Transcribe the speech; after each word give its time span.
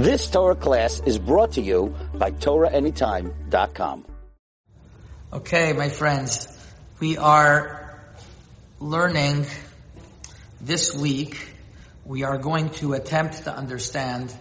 This 0.00 0.30
Torah 0.30 0.54
class 0.54 0.98
is 1.04 1.18
brought 1.18 1.52
to 1.52 1.60
you 1.60 1.94
by 2.14 2.30
TorahAnytime.com. 2.30 4.06
Okay, 5.30 5.74
my 5.74 5.90
friends, 5.90 6.48
we 7.00 7.18
are 7.18 8.00
learning 8.78 9.44
this 10.58 10.96
week. 10.96 11.46
We 12.06 12.22
are 12.22 12.38
going 12.38 12.70
to 12.80 12.94
attempt 12.94 13.44
to 13.44 13.54
understand 13.54 14.34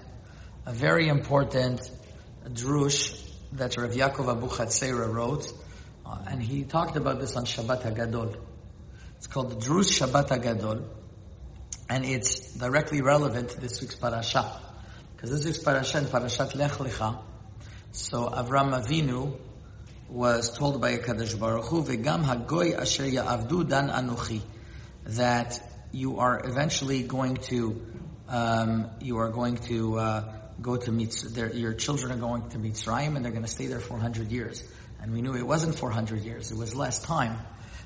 a 0.65 0.71
very 0.71 1.09
important 1.09 1.81
drush 2.47 3.21
that 3.51 3.75
Rav 3.75 3.91
Yaakov 3.91 4.31
Abu 4.31 5.03
wrote, 5.11 5.51
uh, 6.05 6.19
and 6.25 6.41
he 6.41 6.63
talked 6.63 6.95
about 6.95 7.19
this 7.19 7.35
on 7.35 7.43
Shabbat 7.43 7.81
Hagadol. 7.81 8.37
It's 9.17 9.27
called 9.27 9.51
the 9.51 9.57
Drush 9.57 9.99
Shabbat 9.99 10.29
Hagadol, 10.29 10.85
and 11.89 12.05
it's 12.05 12.53
directly 12.53 13.01
relevant 13.01 13.49
to 13.49 13.59
this 13.59 13.81
week's 13.81 13.95
parasha. 13.95 14.68
Because 15.19 15.43
this 15.43 15.45
week's 15.45 15.59
parasha 15.59 15.99
Parashat 15.99 16.55
Lech 16.55 16.71
Lecha, 16.71 17.17
so 17.91 18.29
Avram 18.29 18.71
Avinu 18.71 19.37
was 20.07 20.57
told 20.57 20.79
by 20.79 20.95
Kadosh 20.95 21.37
Baruch 21.37 21.65
Hu, 21.65 21.83
"Vegam 21.83 22.23
hagoy 22.23 22.79
asher 22.79 23.03
ya'avdu 23.03 23.67
dan 23.67 23.89
anuchi," 23.89 24.39
that 25.07 25.61
you 25.91 26.19
are 26.19 26.39
eventually 26.45 27.03
going 27.03 27.35
to, 27.35 27.85
um, 28.29 28.89
you 29.01 29.17
are 29.17 29.27
going 29.27 29.57
to 29.57 29.99
uh, 29.99 30.33
go 30.61 30.77
to 30.77 30.89
meet, 30.89 31.21
your 31.53 31.73
children 31.73 32.13
are 32.13 32.21
going 32.21 32.47
to 32.51 32.57
Mitzrayim 32.57 33.17
and 33.17 33.25
they're 33.25 33.33
going 33.33 33.43
to 33.43 33.51
stay 33.51 33.67
there 33.67 33.81
400 33.81 34.31
years. 34.31 34.63
And 35.01 35.11
we 35.11 35.21
knew 35.21 35.35
it 35.35 35.45
wasn't 35.45 35.77
400 35.77 36.23
years, 36.23 36.49
it 36.49 36.57
was 36.57 36.73
less 36.75 36.99
time. 36.99 37.37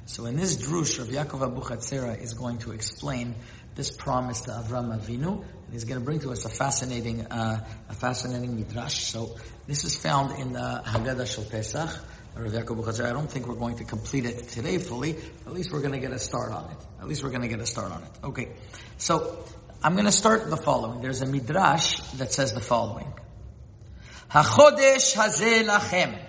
So 0.06 0.26
in 0.26 0.36
this 0.36 0.58
drush, 0.58 1.00
Rav 1.00 1.08
Yaakov 1.08 1.42
Abu 1.42 1.62
Chatzera 1.62 2.22
is 2.22 2.36
going 2.36 2.60
to 2.60 2.74
explain 2.74 3.34
this 3.76 3.92
promise 3.92 4.42
to 4.42 4.52
Avram 4.52 4.98
Avinu, 4.98 5.42
and 5.42 5.74
he's 5.74 5.86
going 5.86 6.00
to 6.00 6.06
bring 6.06 6.20
to 6.20 6.32
us 6.32 6.46
a 6.46 6.50
fascinating, 6.50 7.26
uh, 7.26 7.66
a 7.90 7.94
fascinating 7.94 8.56
midrash. 8.56 9.06
So 9.06 9.38
this 9.68 9.84
is 9.84 9.96
found 9.96 10.40
in 10.40 10.54
the 10.54 10.82
Haggadah 10.86 11.28
Shel 11.28 11.46
Pesach. 11.46 11.90
I 12.36 13.14
don't 13.14 13.30
think 13.30 13.48
we're 13.48 13.56
going 13.56 13.78
to 13.78 13.84
complete 13.84 14.26
it 14.26 14.48
today 14.50 14.80
fully. 14.80 15.18
At 15.46 15.54
least 15.54 15.72
we're 15.72 15.82
going 15.82 15.94
to 15.94 16.00
get 16.00 16.12
a 16.12 16.20
start 16.20 16.52
on 16.52 16.72
it. 16.72 16.78
At 17.00 17.08
least 17.08 17.24
we're 17.24 17.30
going 17.30 17.44
to 17.44 17.48
get 17.48 17.60
a 17.60 17.66
start 17.66 17.92
on 17.92 18.02
it. 18.02 18.10
Okay. 18.24 18.54
So 18.98 19.46
I'm 19.84 19.94
going 19.94 20.06
to 20.06 20.12
start 20.12 20.50
the 20.50 20.58
following. 20.58 21.02
There's 21.02 21.22
a 21.22 21.28
midrash 21.28 22.00
that 22.14 22.34
says 22.34 22.54
the 22.54 22.60
following. 22.60 23.14
HaChodesh 24.32 25.16
hazeh 25.16 25.64
lachem. 25.66 26.20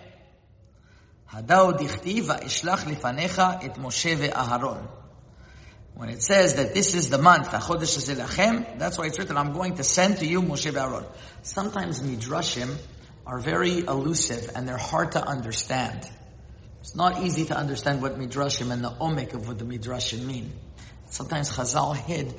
Dichtiv 1.32 2.24
va'ishlach 2.24 2.84
lifanecha 2.84 3.64
et 3.64 3.74
Moshe 3.76 4.14
ve'Aharon. 4.14 4.86
When 5.94 6.08
it 6.08 6.22
says 6.22 6.56
that 6.56 6.74
this 6.74 6.94
is 6.94 7.08
the 7.08 7.18
month, 7.18 7.52
that's 7.52 7.68
why 7.68 9.06
it's 9.06 9.18
written, 9.18 9.36
I'm 9.36 9.52
going 9.52 9.76
to 9.76 9.84
send 9.84 10.18
to 10.18 10.26
you 10.26 10.42
Moshe 10.42 10.70
ve'Aharon. 10.72 11.06
Sometimes 11.42 12.00
midrashim 12.00 12.76
are 13.26 13.38
very 13.38 13.78
elusive 13.78 14.50
and 14.56 14.66
they're 14.66 14.76
hard 14.76 15.12
to 15.12 15.24
understand. 15.24 16.08
It's 16.80 16.96
not 16.96 17.22
easy 17.22 17.44
to 17.46 17.56
understand 17.56 18.02
what 18.02 18.18
midrashim 18.18 18.72
and 18.72 18.82
the 18.82 18.90
omek 18.90 19.34
of 19.34 19.46
what 19.46 19.58
the 19.58 19.64
midrashim 19.64 20.24
mean. 20.24 20.52
Sometimes 21.10 21.52
Chazal 21.52 21.96
hid, 21.96 22.34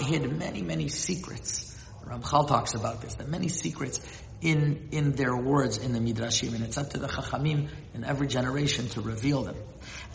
hid 0.00 0.38
many, 0.38 0.60
many 0.60 0.88
secrets. 0.88 1.74
Ramchal 2.04 2.48
talks 2.48 2.74
about 2.74 3.00
this, 3.00 3.14
that 3.14 3.28
many 3.28 3.48
secrets 3.48 4.00
in, 4.42 4.88
in 4.90 5.12
their 5.12 5.34
words 5.36 5.78
in 5.78 5.92
the 5.92 6.00
Midrashim, 6.00 6.54
and 6.54 6.64
it's 6.64 6.76
up 6.76 6.90
to 6.90 6.98
the 6.98 7.06
Chachamim 7.06 7.68
in 7.94 8.04
every 8.04 8.26
generation 8.26 8.88
to 8.90 9.00
reveal 9.00 9.44
them. 9.44 9.56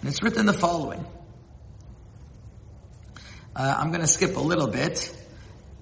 And 0.02 0.09
it's 0.09 0.22
written 0.22 0.45
the 0.45 0.53
following. 0.53 1.06
Uh, 3.54 3.74
I'm 3.78 3.90
going 3.90 4.00
to 4.00 4.06
skip 4.06 4.36
a 4.36 4.40
little 4.40 4.68
bit. 4.68 5.16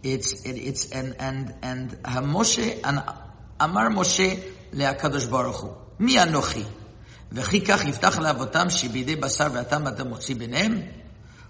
It's, 0.02 0.44
it, 0.44 0.52
it's, 0.52 0.90
and, 0.90 1.16
and, 1.18 1.54
and 1.62 1.90
Moshe, 2.02 2.80
and 2.84 3.02
Amar 3.60 3.90
Moshe 3.90 4.42
le'akadosh 4.72 5.30
baruch 5.30 5.56
hu, 5.56 5.70
mi 5.98 6.16
anochi, 6.16 6.64
וכי 7.32 7.60
כך 7.60 7.84
יפתח 7.84 8.18
לאבותם 8.18 8.70
שבידי 8.70 9.16
בשר 9.16 9.46
ואתם 9.52 9.88
אתה 9.88 10.04
מוציא 10.04 10.34
ביניהם? 10.34 10.82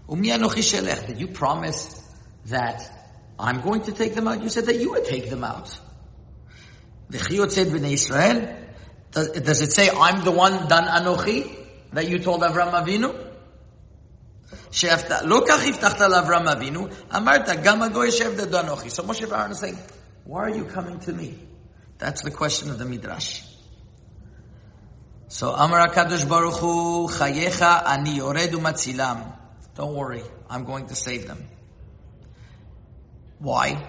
ומי 0.09 0.35
אנוכי 0.35 0.63
שלך? 0.63 0.99
Did 0.99 1.21
you 1.21 1.29
promise 1.29 2.03
that 2.47 2.83
I'm 3.39 3.61
going 3.61 3.83
to 3.83 3.93
take 3.93 4.15
them 4.15 4.27
out? 4.27 4.43
You 4.43 4.49
said 4.49 4.67
that 4.67 4.77
you 4.81 4.91
would 4.91 5.05
take 5.05 5.31
them 5.31 5.45
out. 5.45 5.79
וכי 7.11 7.35
יוצאת 7.35 7.69
בני 7.69 7.89
ישראל? 7.89 8.47
Does, 9.13 9.29
does 9.31 9.63
it 9.63 9.73
say 9.73 9.89
I'm 9.89 10.25
the 10.25 10.33
one 10.33 10.69
done 10.69 10.85
anochi 10.85 11.49
that 11.93 12.09
you 12.09 12.19
told 12.19 12.43
Avram 12.43 12.73
Avinu? 12.73 13.15
לא 15.23 15.43
כך 15.49 15.61
הבטחת 15.67 16.01
לאברהם 16.01 16.49
אבינו, 16.49 16.87
אמרת 17.17 17.49
גם 17.63 17.83
הגוי 17.83 18.09
ישב 18.09 18.33
דדו 18.37 18.61
אנוכי. 18.61 18.89
So 18.89 19.03
Moshe 19.03 19.31
Aaron 19.31 19.51
is 19.51 19.59
saying, 19.59 19.79
why 20.25 20.43
are 20.45 20.51
you 20.51 20.65
coming 20.65 20.99
to 21.01 21.13
me? 21.13 21.39
That's 21.99 22.23
the 22.23 22.31
question 22.31 22.71
of 22.71 22.79
the 22.79 22.85
Midrash. 22.85 23.43
So 25.29 25.51
Amar 25.51 25.89
HaKadosh 25.89 26.29
Baruch 26.29 26.55
Hu, 26.55 27.09
Chayecha 27.09 27.87
ani 27.87 28.19
yoredu 28.19 28.61
matzilam. 28.61 29.33
Don't 29.75 29.95
worry, 29.95 30.23
I'm 30.49 30.65
going 30.65 30.87
to 30.87 30.95
save 30.95 31.27
them. 31.27 31.49
Why? 33.39 33.87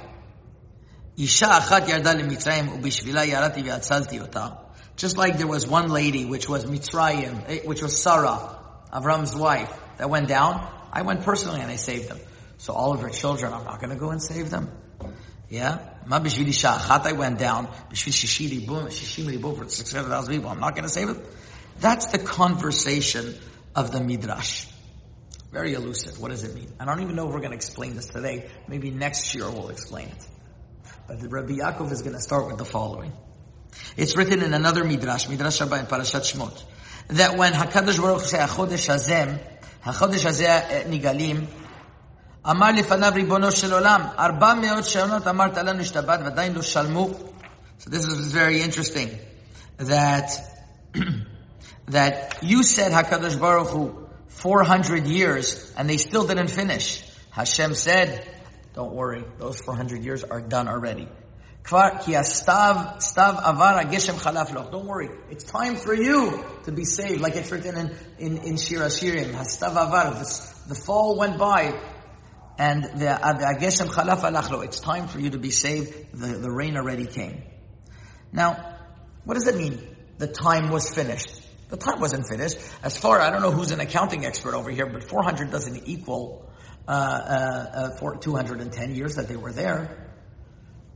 Isha 1.17 1.45
achat 1.45 1.87
yarda 1.87 2.15
lemitzrayim 2.19 2.79
ubishvila 2.79 3.25
yarati 3.27 3.63
v'atzalti 3.63 4.21
ota. 4.21 4.57
Just 4.95 5.17
like 5.17 5.37
there 5.37 5.47
was 5.47 5.65
one 5.65 5.87
lady, 5.89 6.25
which 6.25 6.49
was 6.49 6.65
Mitzrayim, 6.65 7.43
eh, 7.47 7.59
which 7.63 7.81
was 7.81 8.01
Sarah, 8.01 8.57
Avram's 8.91 9.33
wife, 9.33 9.71
that 9.98 10.10
went 10.10 10.28
down. 10.28 10.68
I 10.92 11.02
went 11.02 11.22
personally 11.22 11.60
and 11.60 11.70
I 11.70 11.76
saved 11.76 12.08
them. 12.08 12.18
So 12.58 12.72
all 12.72 12.92
of 12.92 13.00
her 13.02 13.10
children, 13.10 13.52
I'm 13.52 13.64
not 13.64 13.80
going 13.80 13.90
to 13.90 13.96
go 13.96 14.10
and 14.10 14.22
save 14.22 14.50
them. 14.50 14.70
Yeah? 15.48 15.78
Ma 16.06 16.20
b'shvili 16.20 16.48
sha'achat 16.48 17.06
I 17.06 17.12
went 17.12 17.38
down, 17.38 17.66
b'shvil 17.66 18.12
shishiri 18.12 18.66
boom, 18.66 18.86
shishimri 18.86 19.40
boom 19.40 19.56
for 19.56 19.68
600,000 19.68 20.34
people. 20.34 20.50
I'm 20.50 20.60
not 20.60 20.74
going 20.74 20.84
to 20.84 20.88
save 20.90 21.08
it. 21.10 21.18
That's 21.80 22.06
the 22.06 22.18
conversation 22.18 23.34
of 23.74 23.90
the 23.92 24.00
Midrash. 24.00 24.66
Very 25.52 25.74
elusive. 25.74 26.18
What 26.20 26.30
does 26.30 26.42
it 26.44 26.54
mean? 26.54 26.72
I 26.80 26.84
don't 26.84 27.00
even 27.02 27.14
know 27.14 27.28
if 27.28 27.34
we're 27.34 27.40
going 27.40 27.50
to 27.50 27.56
explain 27.56 27.94
this 27.94 28.06
today. 28.06 28.50
Maybe 28.66 28.90
next 28.90 29.34
year 29.34 29.48
we'll 29.48 29.70
explain 29.70 30.08
it. 30.08 30.28
But 31.06 31.22
Rabbi 31.30 31.58
Yaakov 31.58 31.92
is 31.92 32.02
going 32.02 32.14
to 32.14 32.20
start 32.20 32.46
with 32.46 32.58
the 32.58 32.64
following. 32.64 33.12
It's 33.96 34.16
written 34.16 34.42
in 34.42 34.54
another 34.54 34.84
Midrash, 34.84 35.28
Midrash 35.28 35.60
Rabbah 35.60 35.76
in 35.76 35.86
Parashat 35.86 36.22
Shmot, 36.32 36.62
that 37.08 37.36
when 37.36 37.52
HaKadosh 37.52 38.00
Baruch 38.00 38.22
Hu 38.22 38.26
say, 38.26 38.38
HaChodesh 39.83 40.25
Hazem, 40.25 40.69
HaChodesh 40.69 40.85
Hazeh 40.85 40.89
Nigalim, 40.89 41.47
אמר 42.45 42.71
לפניו 42.71 43.11
ריבונו 43.15 43.51
של 43.51 43.73
עולם, 43.73 44.01
ארבע 44.19 44.53
מאות 44.53 44.85
שנות 44.85 45.27
אמרת 45.27 45.57
לנו 45.57 45.81
השתבת 45.81 46.19
ועדיין 46.23 46.53
לא 46.53 46.61
שלמו. 46.61 47.09
So 47.79 47.89
this 47.89 48.05
is 48.05 48.33
very 48.33 48.61
interesting, 48.61 49.09
that, 49.77 50.31
that 51.87 52.37
you 52.41 52.63
said 52.63 52.91
HaKadosh 52.91 53.39
Baruch 53.39 53.69
Hu 53.69 54.07
400 54.27 55.07
years 55.07 55.73
and 55.77 55.89
they 55.89 55.97
still 55.97 56.27
didn't 56.27 56.49
finish. 56.49 57.03
Hashem 57.29 57.73
said, 57.73 58.27
don't 58.73 58.93
worry, 58.93 59.23
those 59.37 59.59
400 59.61 60.03
years 60.03 60.23
are 60.23 60.41
done 60.41 60.67
already. 60.67 61.07
Don't 64.70 64.86
worry, 64.86 65.08
it's 65.30 65.44
time 65.44 65.76
for 65.76 65.94
you 65.94 66.44
to 66.64 66.72
be 66.72 66.84
saved, 66.84 67.22
like 67.22 67.36
it's 67.36 67.50
written 67.50 67.74
in, 67.78 67.96
in, 68.18 68.36
in 68.44 68.56
Shir 68.58 68.80
Hashirim. 68.80 69.32
Hastav 69.32 69.70
avar, 69.70 70.10
the 70.68 70.74
fall 70.74 71.16
went 71.16 71.38
by, 71.38 71.80
and 72.58 72.84
the 72.84 73.06
Ageshem 73.06 73.86
Chalaf 73.86 74.30
Alachlo, 74.30 74.62
it's 74.62 74.78
time 74.78 75.08
for 75.08 75.18
you 75.18 75.30
to 75.30 75.38
be 75.38 75.50
saved. 75.50 76.12
The, 76.12 76.26
the 76.36 76.50
rain 76.50 76.76
already 76.76 77.06
came. 77.06 77.42
Now, 78.30 78.76
what 79.24 79.32
does 79.32 79.46
it 79.46 79.56
mean? 79.56 79.80
The 80.18 80.26
time 80.26 80.70
was 80.70 80.94
finished. 80.94 81.30
The 81.70 81.78
time 81.78 81.98
wasn't 81.98 82.28
finished. 82.28 82.58
As 82.82 82.98
far, 82.98 83.22
I 83.22 83.30
don't 83.30 83.40
know 83.40 83.52
who's 83.52 83.70
an 83.70 83.80
accounting 83.80 84.26
expert 84.26 84.54
over 84.54 84.70
here, 84.70 84.84
but 84.84 85.04
400 85.04 85.50
doesn't 85.50 85.88
equal 85.88 86.52
uh, 86.86 86.90
uh, 86.90 86.94
uh, 86.94 87.96
for 87.96 88.16
210 88.16 88.94
years 88.94 89.14
that 89.14 89.28
they 89.28 89.36
were 89.36 89.52
there. 89.52 90.03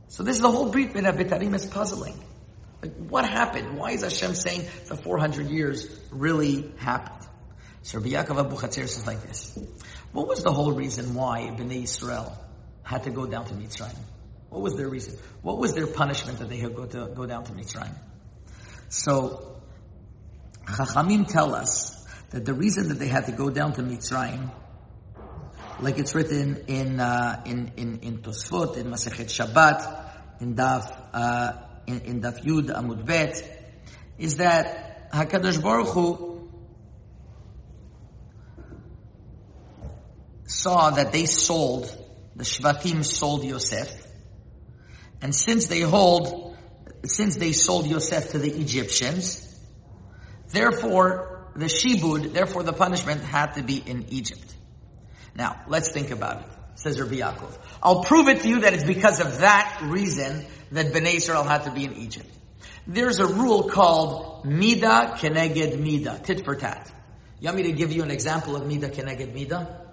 So 0.09 0.23
this 0.23 0.35
is 0.35 0.41
the 0.41 0.51
whole 0.51 0.69
Brit 0.69 0.93
Bin 0.93 1.05
Abitarim 1.05 1.53
is 1.55 1.65
puzzling. 1.67 2.19
Like, 2.81 2.95
what 2.95 3.29
happened? 3.29 3.77
Why 3.77 3.91
is 3.91 4.01
Hashem 4.01 4.33
saying 4.33 4.67
the 4.87 4.95
400 4.95 5.47
years 5.47 5.87
really 6.11 6.71
happened? 6.77 7.27
So 7.83 7.99
Rabbi 7.99 8.09
Yaakov 8.09 8.39
Abu 8.39 8.71
says 8.71 9.05
like 9.07 9.21
this. 9.21 9.57
What 10.11 10.27
was 10.27 10.43
the 10.43 10.51
whole 10.51 10.71
reason 10.73 11.13
why 11.13 11.53
Bnei 11.55 11.83
Israel 11.83 12.35
had 12.83 13.03
to 13.03 13.11
go 13.11 13.25
down 13.27 13.45
to 13.45 13.53
Mitzrayim? 13.53 13.97
What 14.49 14.61
was 14.61 14.75
their 14.75 14.89
reason? 14.89 15.17
What 15.43 15.59
was 15.59 15.75
their 15.75 15.87
punishment 15.87 16.39
that 16.39 16.49
they 16.49 16.57
had 16.57 16.75
go, 16.75 16.85
to, 16.85 17.11
go 17.15 17.25
down 17.25 17.43
to 17.45 17.51
Mitzrayim? 17.51 17.95
So, 18.89 19.61
Chachamim 20.65 21.27
tell 21.27 21.53
us 21.53 21.95
that 22.31 22.45
the 22.45 22.53
reason 22.53 22.89
that 22.89 22.97
they 22.99 23.07
had 23.07 23.27
to 23.27 23.31
go 23.31 23.51
down 23.51 23.73
to 23.73 23.83
Mitzrayim, 23.83 24.49
like 25.81 25.97
it's 25.97 26.13
written 26.13 26.65
in 26.67 26.99
uh, 26.99 27.41
in 27.45 27.71
in 27.77 27.99
in 27.99 28.17
Tosfot, 28.19 28.77
in 28.77 28.87
Masechet 28.87 29.27
Shabbat, 29.27 30.41
in 30.41 30.55
Daf 30.55 30.91
uh, 31.13 31.53
in, 31.87 32.01
in 32.01 32.21
Daf 32.21 32.43
Yud 32.43 32.67
Amud 32.67 33.05
Bet, 33.05 33.43
is 34.17 34.37
that 34.37 35.11
Hakadosh 35.11 35.61
Baruch 35.61 35.87
Hu 35.89 36.49
saw 40.45 40.89
that 40.91 41.11
they 41.11 41.25
sold, 41.25 41.95
the 42.35 42.43
Shvatim 42.43 43.05
sold 43.05 43.43
Yosef, 43.43 44.07
And 45.21 45.33
since 45.33 45.67
they 45.67 45.81
hold, 45.81 46.57
since 47.05 47.37
they 47.37 47.53
sold 47.53 47.87
Yosef 47.87 48.31
to 48.31 48.39
the 48.39 48.51
Egyptians, 48.51 49.45
therefore 50.49 51.51
the 51.55 51.65
shibud, 51.65 52.33
therefore 52.33 52.63
the 52.63 52.73
punishment 52.73 53.21
had 53.21 53.53
to 53.53 53.63
be 53.63 53.77
in 53.77 54.07
Egypt. 54.09 54.55
Now, 55.35 55.61
let's 55.67 55.91
think 55.91 56.11
about 56.11 56.41
it, 56.41 56.47
says 56.75 56.99
Rabbi 56.99 57.15
Yaakov. 57.15 57.57
I'll 57.81 58.03
prove 58.03 58.27
it 58.27 58.41
to 58.41 58.49
you 58.49 58.61
that 58.61 58.73
it's 58.73 58.83
because 58.83 59.19
of 59.19 59.39
that 59.39 59.81
reason 59.83 60.45
that 60.71 60.87
Bnei 60.93 61.15
Israel 61.15 61.43
had 61.43 61.63
to 61.63 61.71
be 61.71 61.85
in 61.85 61.93
Egypt. 61.93 62.29
There's 62.87 63.19
a 63.19 63.27
rule 63.27 63.69
called 63.69 64.45
Mida 64.45 65.15
Keneged 65.17 65.79
Mida, 65.79 66.19
tit 66.23 66.43
for 66.43 66.55
tat. 66.55 66.91
You 67.39 67.45
want 67.45 67.57
me 67.57 67.63
to 67.63 67.71
give 67.71 67.91
you 67.91 68.03
an 68.03 68.11
example 68.11 68.55
of 68.55 68.65
Mida 68.65 68.89
Keneged 68.89 69.33
Mida? 69.33 69.85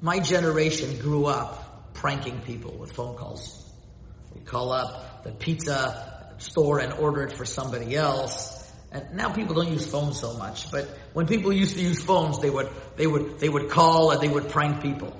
My 0.00 0.18
generation 0.18 0.98
grew 0.98 1.26
up 1.26 1.94
pranking 1.94 2.40
people 2.40 2.72
with 2.72 2.92
phone 2.92 3.16
calls. 3.16 3.72
We 4.34 4.40
call 4.40 4.72
up 4.72 5.24
the 5.24 5.32
pizza 5.32 6.34
store 6.38 6.80
and 6.80 6.92
order 6.92 7.22
it 7.22 7.36
for 7.36 7.44
somebody 7.44 7.96
else. 7.96 8.63
And 8.94 9.14
now 9.14 9.32
people 9.32 9.56
don't 9.56 9.72
use 9.72 9.84
phones 9.84 10.20
so 10.20 10.34
much, 10.34 10.70
but 10.70 10.88
when 11.14 11.26
people 11.26 11.52
used 11.52 11.76
to 11.76 11.82
use 11.82 12.00
phones, 12.00 12.38
they 12.38 12.48
would, 12.48 12.70
they 12.94 13.08
would, 13.08 13.40
they 13.40 13.48
would 13.48 13.68
call 13.68 14.12
and 14.12 14.20
they 14.20 14.28
would 14.28 14.48
prank 14.50 14.82
people. 14.82 15.12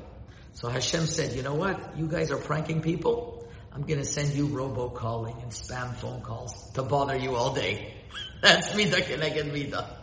So 0.52 0.68
Hashem 0.68 1.06
said, 1.06 1.32
you 1.34 1.42
know 1.42 1.56
what? 1.56 1.98
You 1.98 2.06
guys 2.06 2.30
are 2.30 2.36
pranking 2.36 2.82
people. 2.82 3.48
I'm 3.72 3.82
going 3.82 3.98
to 3.98 4.04
send 4.04 4.32
you 4.34 4.46
robocalling 4.46 5.42
and 5.42 5.50
spam 5.50 5.96
phone 5.96 6.20
calls 6.20 6.70
to 6.74 6.84
bother 6.84 7.16
you 7.16 7.34
all 7.34 7.52
day. 7.52 7.92
That's 8.40 8.76
Mida 8.76 8.98
Keneged 8.98 9.52
Mida. 9.52 9.98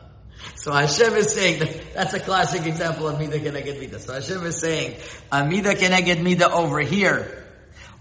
So 0.55 0.73
Hashem 0.73 1.13
is 1.13 1.31
saying, 1.31 1.59
that, 1.59 1.93
that's 1.93 2.13
a 2.13 2.19
classic 2.19 2.65
example 2.65 3.07
of 3.07 3.19
Mida 3.19 3.39
Keneged 3.39 3.79
Mida. 3.79 3.99
So 3.99 4.13
Hashem 4.13 4.43
is 4.43 4.59
saying, 4.59 4.97
Mida 5.31 5.75
Keneged 5.75 6.21
Mida 6.21 6.51
over 6.51 6.81
here. 6.81 7.45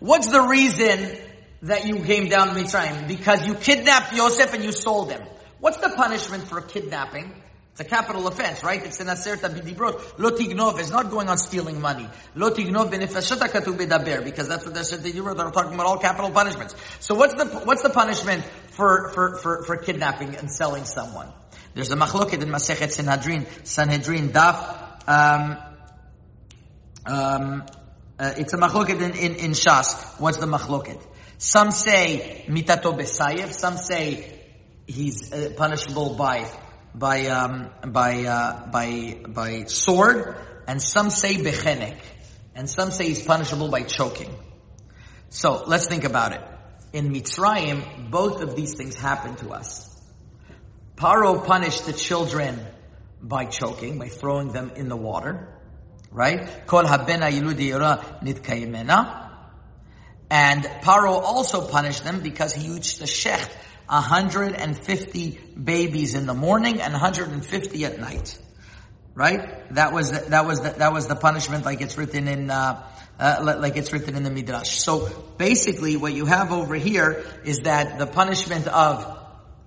What's 0.01 0.27
the 0.29 0.41
reason 0.41 1.17
that 1.63 1.87
you 1.87 2.03
came 2.03 2.29
down 2.29 2.49
to 2.49 2.55
Mitzrayim? 2.55 3.07
Because 3.07 3.47
you 3.47 3.55
kidnapped 3.55 4.15
Yosef 4.15 4.53
and 4.55 4.65
you 4.65 4.73
sold 4.73 5.13
him. 5.13 5.21
What's 5.61 5.77
the 5.77 5.91
punishment 5.91 6.45
for 6.45 6.61
kidnapping? 6.61 7.33
It's 7.73 7.81
a 7.81 7.85
capital 7.85 8.27
offense, 8.27 8.65
right? 8.65 8.85
It's 8.85 8.99
an 9.01 9.07
aserta 9.07 9.49
bidibrot. 9.49 10.19
Lo 10.19 10.31
tignov 10.31 10.81
is 10.81 10.91
not 10.91 11.11
going 11.11 11.29
on 11.29 11.39
stealing 11.39 11.81
money. 11.81 12.09
Lo 12.35 12.51
tignov 12.51 12.91
katu 12.91 13.77
bedaber, 13.77 14.25
because 14.25 14.49
that's 14.49 14.65
what 14.65 14.75
they 14.75 14.83
the 15.03 15.13
aserta 15.13 15.39
are 15.39 15.53
talking 15.53 15.75
about 15.75 15.87
all 15.87 15.99
capital 15.99 16.31
punishments. 16.31 16.75
So 16.99 17.15
what's 17.15 17.35
the, 17.35 17.45
what's 17.65 17.83
the 17.83 17.91
punishment 17.91 18.45
for, 18.71 19.11
for, 19.11 19.37
for, 19.37 19.65
for 19.65 19.77
kidnapping 19.77 20.35
and 20.37 20.51
selling 20.51 20.85
someone? 20.85 21.29
There's 21.75 21.93
a 21.93 21.97
machloket 21.97 22.43
in 22.43 22.49
Masechet 22.49 22.91
Sanhedrin, 22.91 23.47
Sanhedrin 23.65 24.31
Daf, 24.31 25.09
um, 25.09 25.57
um, 27.07 27.65
uh, 28.19 28.35
it's 28.37 28.53
a 28.53 28.59
machloket 28.59 29.01
in, 29.01 29.13
in, 29.13 29.35
in 29.37 29.51
Shas. 29.53 30.21
What's 30.21 30.39
the 30.39 30.47
machloket? 30.47 31.01
Some 31.39 31.71
say 31.71 32.45
mitato 32.49 32.99
besayev, 32.99 33.53
some 33.53 33.77
say 33.77 34.40
he's 34.91 35.33
uh, 35.33 35.53
punishable 35.57 36.15
by 36.15 36.51
by 36.95 37.27
um, 37.27 37.71
by 37.87 38.25
uh, 38.25 38.71
by 38.71 39.21
by 39.29 39.65
sword, 39.65 40.37
and 40.67 40.83
some 40.83 41.11
say 41.11 41.37
bechenek, 41.37 41.97
and 42.55 42.69
some 42.69 42.91
say 42.91 43.09
he's 43.09 43.23
punishable 43.23 43.69
by 43.69 43.83
choking. 43.83 44.35
So 45.29 45.65
let's 45.67 45.87
think 45.87 46.05
about 46.05 46.33
it. 46.33 46.43
In 46.93 47.13
Mitzrayim, 47.13 48.11
both 48.11 48.43
of 48.43 48.57
these 48.57 48.75
things 48.75 48.97
happen 48.97 49.37
to 49.37 49.51
us. 49.51 49.87
Paro 50.97 51.47
punished 51.47 51.87
the 51.87 51.93
children 51.93 52.59
by 53.23 53.45
choking, 53.45 53.99
by 53.99 54.09
throwing 54.09 54.53
them 54.53 54.73
in 54.75 54.89
the 54.89 54.97
water, 54.97 55.49
right? 56.11 56.67
Kol 56.67 56.83
habena 56.83 57.31
nitkayimena. 57.31 59.29
And 60.33 60.65
Paro 60.65 61.21
also 61.23 61.67
punished 61.67 62.05
them 62.05 62.21
because 62.21 62.55
he 62.55 62.67
used 62.67 63.01
the 63.01 63.05
shecht 63.05 63.51
150 63.91 65.41
babies 65.63 66.15
in 66.15 66.27
the 66.27 66.35
morning 66.35 66.81
and 66.81 66.93
150 66.93 67.85
at 67.85 67.99
night. 67.99 68.39
Right? 69.15 69.75
That 69.75 69.93
was 69.93 70.13
the, 70.13 70.31
that 70.31 70.47
was 70.47 70.61
the, 70.61 70.71
that 70.71 70.93
was 70.93 71.09
the 71.09 71.17
punishment, 71.17 71.65
like 71.65 71.81
it's 71.81 71.99
written 71.99 72.29
in 72.29 72.51
uh, 72.51 72.87
uh, 73.19 73.57
like 73.59 73.77
it's 73.77 73.93
written 73.93 74.17
in 74.17 74.23
the 74.23 74.31
midrash. 74.31 74.79
So 74.79 75.09
basically, 75.37 75.97
what 75.97 76.15
you 76.15 76.25
have 76.25 76.53
over 76.53 76.75
here 76.75 77.25
is 77.45 77.61
that 77.61 77.99
the 77.99 78.07
punishment 78.07 78.67
of 78.67 79.20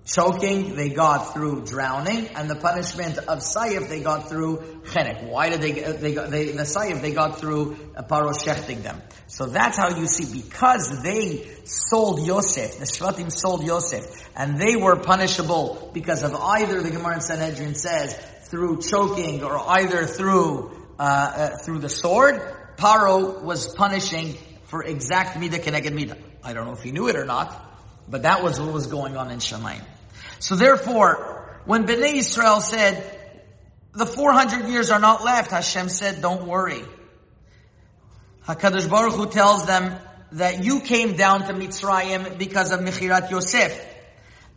choking 0.06 0.76
they 0.76 0.90
got 0.90 1.34
through 1.34 1.66
drowning, 1.66 2.28
and 2.36 2.50
the 2.50 2.56
punishment 2.56 3.18
of 3.18 3.40
sayif 3.40 3.88
they 3.88 4.02
got 4.02 4.30
through 4.30 4.58
chenek. 4.86 5.30
Why 5.30 5.50
did 5.50 5.62
they, 5.62 5.72
they, 5.72 6.14
got, 6.14 6.30
they 6.30 6.52
the 6.52 6.64
sayif 6.64 7.02
they 7.02 7.14
got 7.14 7.40
through 7.40 7.78
uh, 7.96 8.04
paro 8.04 8.34
shechting 8.34 8.84
them? 8.84 9.02
So 9.28 9.46
that's 9.46 9.78
how 9.78 9.98
you 9.98 10.06
see, 10.06 10.42
because 10.42 11.02
they 11.02 11.48
sold 11.64 12.26
Yosef, 12.26 12.80
the 12.80 12.86
Shvatim 12.86 13.32
sold 13.32 13.64
Yosef, 13.64 14.30
and 14.36 14.60
they 14.60 14.76
were 14.76 14.98
punishable 14.98 15.90
because 15.94 16.24
of 16.24 16.36
either 16.36 16.82
the 16.82 16.92
Gemara 16.92 17.16
in 17.16 17.22
Sanhedrin 17.22 17.76
says, 17.76 18.14
through 18.44 18.82
choking, 18.82 19.44
or 19.44 19.58
either 19.58 20.06
through, 20.06 20.72
uh, 21.00 21.02
uh, 21.02 21.58
through 21.58 21.80
the 21.80 21.90
sword, 21.90 22.40
Paro 22.78 23.42
was 23.42 23.74
punishing 23.74 24.36
for 24.66 24.84
exact 24.84 25.40
mida 25.40 25.58
keneged 25.58 25.94
mida. 25.94 26.18
I 26.44 26.54
don't 26.54 26.68
know 26.68 26.74
if 26.74 26.84
he 26.84 26.92
knew 26.92 27.08
it 27.08 27.16
or 27.16 27.26
not, 27.26 27.54
but 28.08 28.24
that 28.24 28.44
was 28.44 28.60
what 28.60 28.72
was 28.74 28.88
going 28.88 29.18
on 29.18 29.32
in 29.32 29.40
Shemaim. 29.40 29.82
So 30.44 30.58
therefore, 30.58 31.62
when 31.64 31.88
Bnei 31.88 32.16
Israel 32.16 32.60
said, 32.60 33.18
the 33.94 34.06
400 34.06 34.68
years 34.68 34.90
are 34.90 35.00
not 35.00 35.24
left, 35.24 35.52
Hashem 35.52 35.88
said, 35.88 36.22
don't 36.22 36.46
worry. 36.46 36.84
HaKadosh 38.46 38.90
Baruch 38.90 39.14
Hu 39.14 39.26
tells 39.28 39.66
them 39.66 39.96
that 40.34 40.62
you 40.62 40.82
came 40.82 41.16
down 41.16 41.48
to 41.48 41.54
Mitzrayim 41.54 42.38
because 42.38 42.74
of 42.74 42.82
Mechirat 42.82 43.32
Yosef. 43.32 43.72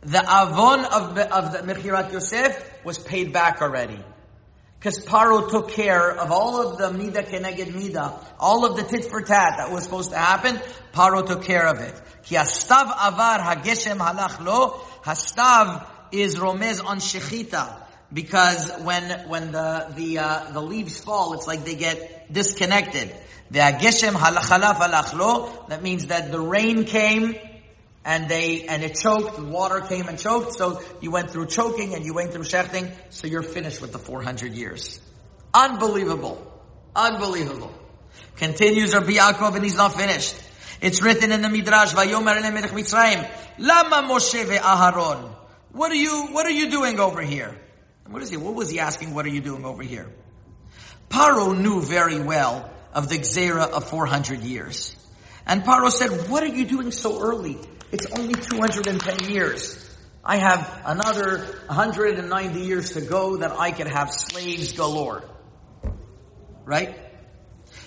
The 0.01 0.19
avon 0.19 0.83
of, 0.83 1.17
of 1.17 1.53
the 1.53 1.73
Mechirat 1.73 2.11
Yosef 2.11 2.83
was 2.83 2.97
paid 2.97 3.31
back 3.31 3.61
already. 3.61 4.03
Because 4.79 5.03
Paro 5.03 5.49
took 5.49 5.71
care 5.71 6.11
of 6.11 6.31
all 6.31 6.61
of 6.61 6.77
the 6.77 6.93
Mida 6.93 7.23
Keneged 7.23 7.73
Mida, 7.73 8.13
all 8.39 8.63
of 8.65 8.77
the 8.77 8.83
tit 8.83 9.05
for 9.05 9.21
tat 9.21 9.55
that 9.57 9.71
was 9.71 9.83
supposed 9.83 10.11
to 10.11 10.17
happen, 10.17 10.55
Paro 10.93 11.25
took 11.25 11.43
care 11.43 11.67
of 11.67 11.79
it. 11.79 11.99
Ki 12.23 12.35
hastav 12.35 12.85
avar 12.85 13.39
hageshem 13.39 13.97
halach 13.97 14.43
lo, 14.45 14.79
hastav 15.03 15.87
is 16.11 16.39
romez 16.39 16.79
on 16.79 16.99
shechita. 16.99 17.85
Because 18.13 18.71
when, 18.83 19.27
when 19.27 19.51
the, 19.51 19.91
the, 19.95 20.19
uh, 20.19 20.51
the 20.51 20.61
leaves 20.61 20.99
fall, 20.99 21.33
it's 21.33 21.47
like 21.47 21.65
they 21.65 21.75
get 21.75 22.31
disconnected. 22.31 23.13
The 23.49 23.59
hageshem 23.59 24.13
halachalaf 24.13 24.75
halach 24.75 25.17
lo, 25.17 25.65
that 25.69 25.81
means 25.81 26.07
that 26.07 26.31
the 26.31 26.39
rain 26.39 26.85
came, 26.85 27.35
and 28.07 28.29
they 28.29 28.63
and 28.63 28.83
it 28.83 28.95
choked. 28.95 29.35
The 29.35 29.43
water 29.43 29.81
came 29.81 30.07
and 30.07 30.17
choked. 30.17 30.53
So 30.53 30.81
you 31.01 31.11
went 31.11 31.29
through 31.29 31.47
choking 31.47 31.93
and 31.93 32.05
you 32.05 32.13
went 32.13 32.31
through 32.31 32.45
shechting. 32.45 32.89
So 33.09 33.27
you're 33.27 33.43
finished 33.43 33.81
with 33.81 33.91
the 33.91 33.99
400 33.99 34.53
years. 34.53 35.01
Unbelievable, 35.53 36.39
unbelievable. 36.95 37.73
Continues 38.37 38.93
Rabbi 38.93 39.17
Yaakov 39.17 39.55
and 39.55 39.63
he's 39.63 39.75
not 39.75 39.93
finished. 39.93 40.35
It's 40.79 41.01
written 41.01 41.31
in 41.33 41.41
the 41.41 41.49
Midrash, 41.49 41.93
Vayomer 41.93 42.41
Melech 42.53 42.71
Mitzrayim, 42.71 43.29
Lama 43.57 44.07
Moshe 44.07 44.45
ve'Aharon. 44.45 45.29
What 45.73 45.91
are 45.91 45.95
you, 45.95 46.27
what 46.27 46.45
are 46.45 46.51
you 46.51 46.69
doing 46.69 46.99
over 46.99 47.21
here? 47.21 47.55
what 48.09 48.21
is 48.21 48.29
he, 48.29 48.37
what 48.37 48.53
was 48.53 48.69
he 48.69 48.79
asking, 48.79 49.13
what 49.13 49.25
are 49.25 49.29
you 49.29 49.41
doing 49.41 49.65
over 49.65 49.83
here? 49.83 50.07
Paro 51.09 51.59
knew 51.59 51.81
very 51.81 52.21
well 52.21 52.69
of 52.93 53.09
the 53.09 53.17
gezera 53.17 53.67
of 53.69 53.89
400 53.89 54.41
years. 54.41 54.95
And 55.45 55.63
Paro 55.63 55.91
said, 55.91 56.29
what 56.29 56.43
are 56.43 56.55
you 56.55 56.65
doing 56.65 56.91
so 56.91 57.21
early? 57.21 57.57
It's 57.91 58.05
only 58.07 58.33
210 58.33 59.29
years. 59.29 59.83
I 60.23 60.37
have 60.37 60.81
another 60.85 61.37
190 61.67 62.59
years 62.59 62.91
to 62.91 63.01
go 63.01 63.37
that 63.37 63.51
I 63.51 63.71
can 63.71 63.87
have 63.87 64.11
slaves 64.11 64.73
galore. 64.73 65.23
Right? 66.65 66.97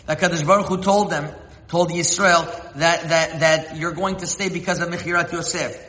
That 0.06 0.18
HaKadosh 0.18 0.46
Baruch 0.46 0.68
Hu 0.68 0.82
told 0.82 1.10
them, 1.10 1.34
told 1.68 1.92
Israel 1.92 2.42
that, 2.76 3.10
that, 3.10 3.40
that 3.40 3.76
you're 3.76 3.92
going 3.92 4.16
to 4.16 4.26
stay 4.26 4.48
because 4.48 4.80
of 4.80 4.88
Mechirat 4.88 5.32
Yosef. 5.32 5.88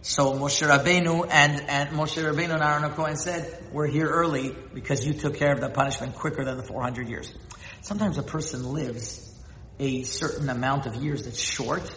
So 0.00 0.32
Moshe 0.32 0.66
Rabbeinu 0.66 1.28
and, 1.30 1.60
and 1.68 1.90
Moshe 1.90 2.20
Rabbeinu 2.20 2.54
and 2.54 2.62
Aaron 2.62 2.90
Cohen 2.94 3.16
said, 3.16 3.68
we're 3.70 3.86
here 3.86 4.08
early 4.08 4.56
because 4.74 5.06
you 5.06 5.14
took 5.14 5.36
care 5.36 5.52
of 5.52 5.60
the 5.60 5.70
punishment 5.70 6.16
quicker 6.16 6.44
than 6.44 6.56
the 6.56 6.64
400 6.64 7.08
years. 7.08 7.32
Sometimes 7.82 8.18
a 8.18 8.24
person 8.24 8.72
lives 8.72 9.32
a 9.78 10.02
certain 10.02 10.48
amount 10.48 10.86
of 10.86 10.96
years 10.96 11.24
that's 11.24 11.40
short, 11.40 11.88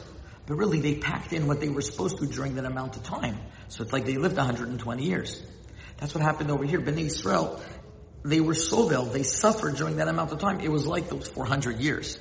but 0.48 0.56
really 0.56 0.80
they 0.80 0.96
packed 0.96 1.34
in 1.34 1.48
what 1.48 1.60
they 1.60 1.70
were 1.70 1.82
supposed 1.82 2.18
to 2.20 2.28
during 2.28 2.56
that 2.56 2.66
amount 2.66 2.96
of 2.96 3.04
time. 3.04 3.38
So 3.68 3.84
it's 3.84 3.94
like 3.94 4.06
they 4.06 4.18
lived 4.18 4.38
120 4.38 5.04
years. 5.04 5.42
That's 5.98 6.14
what 6.14 6.24
happened 6.24 6.52
over 6.52 6.64
here. 6.64 6.80
Bnei 6.80 7.06
Israel, 7.06 7.62
they 8.24 8.42
were 8.42 8.54
so 8.54 8.92
ill, 8.92 9.06
they 9.06 9.24
suffered 9.24 9.75
during 9.75 9.98
that 9.98 10.08
amount 10.08 10.32
of 10.32 10.40
time. 10.40 10.60
It 10.60 10.72
was 10.72 10.86
like 10.86 11.10
those 11.10 11.28
400 11.28 11.80
years. 11.80 12.20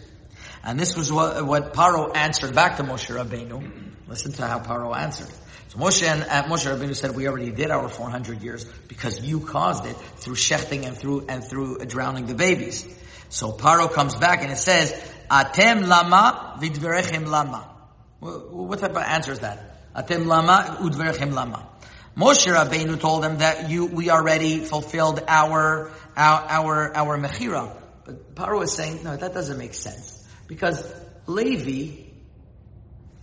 And 0.62 0.80
this 0.80 0.96
was 0.96 1.12
what, 1.12 1.44
what 1.46 1.74
Paro 1.74 2.14
answered 2.16 2.54
back 2.54 2.78
to 2.78 2.84
Moshe 2.84 3.14
Rabbeinu. 3.14 4.08
Listen 4.08 4.32
to 4.32 4.46
how 4.46 4.60
Paro 4.60 4.96
answered. 4.96 5.28
So 5.68 5.78
Moshe 5.78 6.02
and 6.02 6.22
uh, 6.22 6.44
Moshe 6.44 6.70
Rabbeinu 6.70 6.94
said, 6.94 7.16
"We 7.16 7.26
already 7.26 7.50
did 7.50 7.70
our 7.70 7.88
400 7.88 8.42
years 8.42 8.64
because 8.64 9.20
you 9.20 9.40
caused 9.40 9.86
it 9.86 9.96
through 9.96 10.36
shechting 10.36 10.86
and 10.86 10.96
through 10.96 11.26
and 11.28 11.42
through 11.42 11.78
drowning 11.78 12.26
the 12.26 12.34
babies." 12.34 12.86
So 13.28 13.52
Paro 13.52 13.92
comes 13.92 14.14
back 14.14 14.42
and 14.42 14.52
it 14.52 14.58
says, 14.58 14.92
"Atem 15.30 15.86
lama 15.86 16.58
vidverechem 16.60 17.26
lama." 17.26 17.73
What 18.20 18.78
type 18.78 18.92
of 18.92 18.96
answer 18.98 19.32
is 19.32 19.40
that? 19.40 19.94
Atem 19.94 20.26
lama 20.26 20.78
udverchem 20.80 21.32
lama. 21.32 21.68
Moshe 22.16 22.46
Rabbeinu 22.46 22.98
told 23.00 23.24
them 23.24 23.38
that 23.38 23.70
you, 23.70 23.86
we 23.86 24.08
already 24.10 24.60
fulfilled 24.60 25.22
our, 25.26 25.90
our, 26.16 26.40
our, 26.48 26.96
our 26.96 27.18
mechira. 27.18 27.76
But 28.04 28.34
Paro 28.36 28.62
is 28.62 28.72
saying, 28.72 29.02
no, 29.02 29.16
that 29.16 29.34
doesn't 29.34 29.58
make 29.58 29.74
sense. 29.74 30.24
Because 30.46 30.94
Levi, 31.26 32.04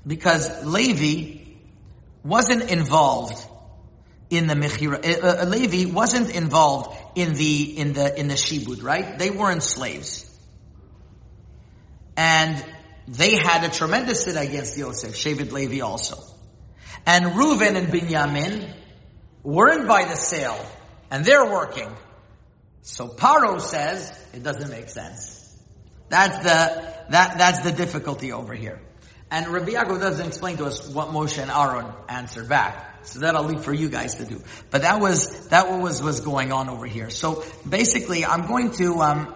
because 0.05 0.65
Levi 0.65 1.53
wasn't 2.23 2.69
involved 2.69 3.47
in 4.29 4.47
the 4.47 4.55
mechira. 4.55 5.05
Uh, 5.05 5.43
uh, 5.43 5.45
Levi 5.45 5.91
wasn't 5.91 6.29
involved 6.35 6.97
in 7.15 7.33
the, 7.33 7.77
in 7.77 7.93
the, 7.93 8.19
in 8.19 8.27
the 8.27 8.33
shibud, 8.35 8.83
right? 8.83 9.17
They 9.17 9.29
weren't 9.29 9.63
slaves. 9.63 10.27
And 12.17 12.63
they 13.07 13.35
had 13.35 13.63
a 13.63 13.69
tremendous 13.69 14.25
sin 14.25 14.37
against 14.37 14.77
Yosef, 14.77 15.15
Shevet 15.15 15.51
Levi 15.51 15.81
also. 15.81 16.17
And 17.05 17.25
Reuven 17.25 17.75
and 17.75 17.87
Binyamin 17.87 18.73
weren't 19.43 19.87
by 19.87 20.05
the 20.05 20.15
sale, 20.15 20.63
and 21.09 21.25
they're 21.25 21.45
working. 21.45 21.89
So 22.81 23.07
Paro 23.07 23.59
says 23.59 24.17
it 24.33 24.43
doesn't 24.43 24.69
make 24.69 24.89
sense. 24.89 25.37
That's 26.09 26.37
the 26.39 26.93
that 27.11 27.37
that's 27.37 27.59
the 27.59 27.71
difficulty 27.71 28.31
over 28.31 28.53
here. 28.53 28.81
And 29.29 29.47
Rabbi 29.47 29.71
doesn't 29.71 30.27
explain 30.27 30.57
to 30.57 30.65
us 30.65 30.89
what 30.89 31.07
Moshe 31.07 31.41
and 31.41 31.49
Aaron 31.49 31.87
answered 32.09 32.49
back. 32.49 32.87
So 33.03 33.19
that 33.19 33.35
I'll 33.35 33.45
leave 33.45 33.63
for 33.63 33.73
you 33.73 33.89
guys 33.89 34.15
to 34.15 34.25
do. 34.25 34.43
But 34.69 34.81
that 34.81 34.99
was 34.99 35.47
that 35.47 35.71
was 35.71 36.03
was 36.03 36.19
going 36.19 36.51
on 36.51 36.69
over 36.69 36.85
here. 36.85 37.09
So 37.09 37.43
basically, 37.67 38.25
I'm 38.25 38.45
going 38.45 38.71
to 38.71 38.99
um, 38.99 39.33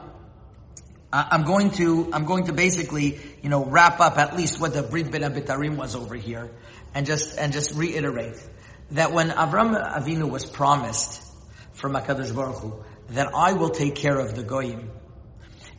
I'm 1.13 1.43
going 1.43 1.71
to 1.71 2.09
I'm 2.11 2.25
going 2.25 2.45
to 2.47 2.53
basically 2.53 3.19
you 3.45 3.49
know 3.51 3.63
wrap 3.63 3.99
up 3.99 4.17
at 4.17 4.35
least 4.35 4.59
what 4.59 4.73
the 4.73 4.81
Brit 4.81 5.11
Ben 5.11 5.21
Abitarim 5.21 5.75
was 5.75 5.95
over 5.95 6.15
here, 6.15 6.49
and 6.95 7.05
just 7.05 7.37
and 7.37 7.53
just 7.53 7.75
reiterate 7.75 8.41
that 8.89 9.11
when 9.11 9.29
Avram 9.29 9.75
Avinu 9.79 10.27
was 10.27 10.47
promised 10.47 11.21
from 11.73 11.93
Hakadosh 11.93 12.33
Baruch 12.33 12.57
Hu 12.61 12.83
that 13.09 13.35
I 13.35 13.53
will 13.53 13.69
take 13.69 13.93
care 13.93 14.17
of 14.17 14.35
the 14.35 14.41
goyim, 14.41 14.89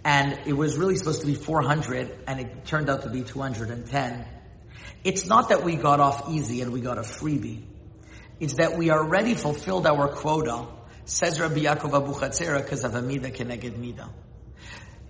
and 0.05 0.39
it 0.47 0.53
was 0.53 0.77
really 0.77 0.95
supposed 0.95 1.23
to 1.23 1.27
be 1.27 1.35
400, 1.35 2.17
and 2.29 2.39
it 2.39 2.67
turned 2.67 2.89
out 2.89 3.03
to 3.03 3.11
be 3.11 3.23
210. 3.25 4.25
It's 5.03 5.27
not 5.27 5.49
that 5.49 5.65
we 5.65 5.75
got 5.75 5.99
off 5.99 6.31
easy 6.31 6.61
and 6.61 6.73
we 6.73 6.81
got 6.81 6.99
a 6.99 7.03
freebie. 7.17 7.65
It's 8.39 8.55
that 8.55 8.79
we 8.79 8.93
already 8.93 9.35
fulfilled 9.35 9.89
our 9.89 10.07
quota, 10.07 10.69
says 11.05 11.41
Rabbi 11.41 11.65
Yaakov 11.65 11.91
Abuchatzera, 12.01 12.63
because 12.63 12.85
of 12.85 12.95
Amida 12.95 13.33
Keneged 13.33 13.77
Mida. 13.77 14.09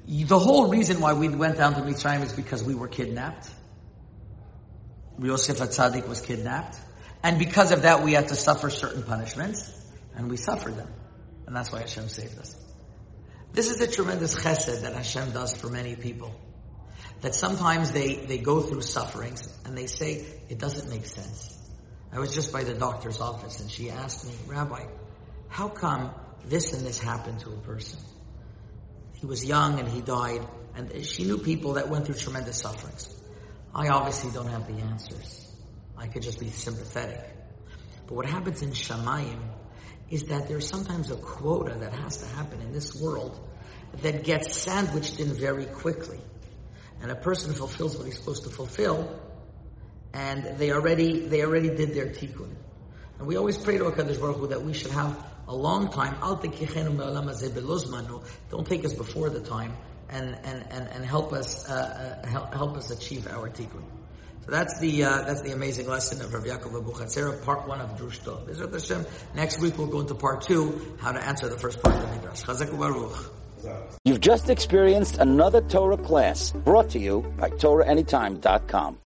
The 0.07 0.39
whole 0.39 0.69
reason 0.69 1.01
why 1.01 1.15
we 1.15 1.29
went 1.29 1.57
down 1.57 1.75
to 1.75 1.81
Mitzrayim 1.81 2.23
is 2.23 2.33
because 2.33 2.63
we 2.63 2.75
were 2.75 2.87
kidnapped. 2.87 3.51
Yosef 5.21 5.59
Atzadik 5.59 6.07
was 6.09 6.21
kidnapped. 6.21 6.79
And 7.23 7.39
because 7.39 7.73
of 7.73 7.83
that, 7.83 8.05
we 8.05 8.13
had 8.13 8.29
to 8.29 8.37
suffer 8.37 8.71
certain 8.71 9.03
punishments, 9.03 9.73
and 10.15 10.31
we 10.31 10.37
suffered 10.37 10.77
them. 10.77 10.89
And 11.47 11.57
that's 11.57 11.73
why 11.73 11.81
Hashem 11.81 12.09
saved 12.09 12.39
us. 12.39 12.55
This 13.53 13.69
is 13.69 13.79
the 13.79 13.89
tremendous 13.89 14.37
chesed 14.37 14.83
that 14.83 14.95
Hashem 14.95 15.33
does 15.33 15.57
for 15.57 15.69
many 15.69 15.97
people. 15.97 16.33
That 17.23 17.35
sometimes 17.35 17.91
they, 17.91 18.17
they 18.17 18.39
go 18.39 18.61
through 18.61 18.83
sufferings, 18.83 19.49
and 19.65 19.77
they 19.77 19.87
say, 19.89 20.25
it 20.49 20.59
doesn't 20.59 20.89
make 20.89 21.07
sense. 21.07 21.59
I 22.13 22.21
was 22.21 22.33
just 22.33 22.53
by 22.53 22.63
the 22.63 22.75
doctor's 22.75 23.21
office, 23.21 23.59
and 23.61 23.69
she 23.69 23.91
asked 23.91 24.25
me, 24.25 24.35
Rabbi, 24.47 24.85
how 25.49 25.69
come 25.69 26.13
this 26.45 26.73
and 26.75 26.87
this 26.87 26.99
happened 27.01 27.41
to 27.41 27.51
a 27.51 27.57
person? 27.57 27.99
He 29.17 29.27
was 29.27 29.45
young 29.45 29.79
and 29.81 29.89
he 29.89 30.01
died, 30.01 30.47
and 30.75 31.05
she 31.05 31.25
knew 31.25 31.39
people 31.39 31.75
that 31.75 31.89
went 31.89 32.07
through 32.07 32.17
tremendous 32.17 32.59
sufferings. 32.59 33.13
I 33.75 33.89
obviously 33.89 34.31
don't 34.31 34.49
have 34.49 34.67
the 34.67 34.83
answers. 34.83 35.53
I 35.97 36.07
could 36.07 36.23
just 36.23 36.39
be 36.39 36.51
sympathetic. 36.51 37.21
But 38.07 38.15
what 38.15 38.27
happens 38.27 38.63
in 38.63 38.71
Shamayim 38.71 39.41
is 40.11 40.25
that 40.25 40.49
there's 40.49 40.69
sometimes 40.69 41.11
a 41.11 41.17
quota 41.17 41.75
that 41.75 41.93
has 41.93 42.19
to 42.19 42.27
happen 42.27 42.61
in 42.61 42.73
this 42.73 42.95
world 43.01 43.41
that 44.03 44.25
gets 44.25 44.57
sandwiched 44.57 45.19
in 45.19 45.35
very 45.35 45.67
quickly. 45.67 46.21
And 47.03 47.11
a 47.11 47.17
person 47.17 47.53
fulfills 47.53 47.97
what 47.97 48.07
he's 48.07 48.17
supposed 48.17 48.45
to 48.45 48.51
fulfill, 48.51 49.21
and 50.13 50.59
they 50.59 50.73
already, 50.73 51.27
they 51.27 51.43
already 51.43 51.69
did 51.69 51.95
their 51.95 52.07
tikkun. 52.07 52.55
And 53.19 53.27
we 53.27 53.37
always 53.37 53.59
pray 53.59 53.79
to 53.79 53.85
HaKadosh 53.85 54.21
Baruch 54.21 54.37
Hu 54.37 54.47
that 54.49 54.63
we 54.63 54.73
should 54.73 54.91
have 54.91 55.17
a 55.49 55.55
long 55.55 55.91
time. 55.91 56.17
Don't 58.51 58.67
take 58.67 58.85
us 58.85 58.93
before 58.95 59.31
the 59.31 59.41
time 59.41 59.73
and, 60.09 60.39
and, 60.45 60.67
and, 60.71 60.89
and 60.89 61.05
help 61.05 61.33
us, 61.33 61.69
uh, 61.69 62.21
uh, 62.25 62.27
help, 62.29 62.55
help 62.55 62.77
us 62.77 62.91
achieve 62.91 63.27
our 63.29 63.49
tikkun. 63.49 63.83
So 64.45 64.53
that's 64.53 64.79
the 64.79 65.03
uh, 65.03 65.23
that's 65.23 65.43
the 65.43 65.51
amazing 65.53 65.89
lesson 65.89 66.21
of 66.25 66.33
Rav 66.33 66.45
Yaakov 66.45 66.81
Abuchatzera, 66.81 67.45
part 67.45 67.67
one 67.67 67.81
of 67.81 67.99
Drush 67.99 68.21
Tov. 68.21 68.47
Hashem. 68.73 69.05
Next 69.35 69.61
week 69.61 69.77
we'll 69.77 69.89
go 69.89 69.99
into 70.01 70.15
part 70.15 70.43
two, 70.43 70.97
how 71.01 71.11
to 71.11 71.19
answer 71.21 71.49
the 71.49 71.59
first 71.59 71.83
part 71.83 71.97
of 71.97 72.03
the 72.03 72.15
Midrash. 72.15 72.45
Chazak 72.45 72.79
Baruch. 72.79 73.33
You've 74.05 74.21
just 74.21 74.49
experienced 74.49 75.19
another 75.19 75.63
Torah 75.63 75.97
class 75.97 76.53
brought 76.53 76.91
to 76.91 77.01
you 77.01 77.23
by 77.37 77.51
TorahAnytime.com. 77.51 78.95